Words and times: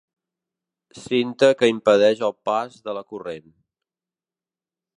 Cinta 1.01 1.49
que 1.59 1.69
impedeix 1.73 2.23
el 2.29 2.35
pas 2.49 2.79
de 2.89 2.97
la 2.99 3.05
corrent. 3.13 3.49